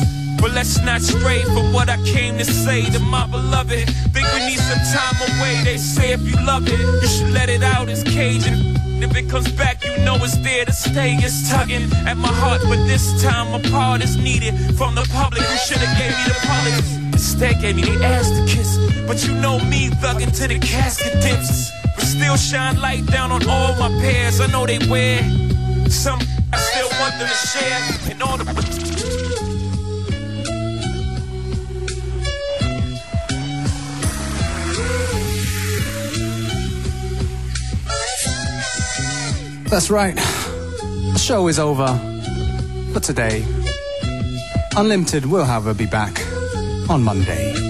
But 0.41 0.51
let's 0.51 0.81
not 0.81 1.01
stray 1.01 1.43
from 1.43 1.73
what 1.73 1.89
I 1.89 1.97
came 2.03 2.37
to 2.37 2.45
say 2.45 2.89
to 2.89 2.99
my 2.99 3.27
beloved. 3.27 3.85
Think 4.13 4.27
we 4.33 4.39
need 4.49 4.59
some 4.59 4.83
time 4.95 5.17
away. 5.29 5.63
They 5.63 5.77
say 5.77 6.13
if 6.13 6.21
you 6.21 6.35
love 6.45 6.67
it, 6.67 6.79
you 6.79 7.07
should 7.07 7.31
let 7.31 7.49
it 7.49 7.61
out. 7.61 7.89
It's 7.89 8.03
caging. 8.03 8.78
If 9.01 9.15
it 9.15 9.29
comes 9.29 9.51
back, 9.51 9.83
you 9.83 9.97
know 10.03 10.15
it's 10.15 10.37
there 10.37 10.65
to 10.65 10.73
stay. 10.73 11.15
It's 11.15 11.49
tugging 11.49 11.91
at 12.05 12.17
my 12.17 12.27
heart, 12.27 12.61
but 12.63 12.77
this 12.85 13.21
time 13.23 13.53
a 13.53 13.59
part 13.69 14.03
is 14.03 14.17
needed 14.17 14.53
from 14.77 14.95
the 14.95 15.07
public 15.13 15.41
who 15.41 15.57
should 15.57 15.77
have 15.77 15.97
gave 15.97 16.11
me 16.11 16.23
the 16.27 16.39
politics. 16.45 16.95
Instead, 17.13 17.61
gave 17.61 17.75
me 17.75 17.83
the 17.83 18.03
ass 18.03 18.29
to 18.29 18.45
kiss. 18.45 18.77
But 19.07 19.25
you 19.25 19.33
know 19.35 19.59
me, 19.59 19.89
thugging 19.89 20.35
to 20.39 20.47
the 20.47 20.59
casket 20.59 21.13
dips. 21.21 21.71
But 21.95 22.05
still 22.05 22.37
shine 22.37 22.79
light 22.81 23.05
down 23.05 23.31
on 23.31 23.47
all 23.47 23.75
my 23.75 23.89
pairs. 24.01 24.39
I 24.41 24.47
know 24.47 24.65
they 24.65 24.79
wear 24.87 25.21
some. 25.89 26.19
I 26.51 26.57
still 26.57 26.89
want 26.99 27.17
them 27.19 27.29
to 27.29 27.47
share 27.47 28.11
in 28.11 28.21
all 28.21 28.37
the. 28.37 29.18
That's 39.69 39.91
right. 39.91 40.15
The 40.15 41.19
show 41.19 41.47
is 41.47 41.59
over 41.59 41.87
for 42.91 42.99
today. 42.99 43.45
Unlimited 44.75 45.27
will, 45.27 45.45
however, 45.45 45.75
be 45.75 45.85
back 45.85 46.19
on 46.89 47.03
Monday. 47.03 47.68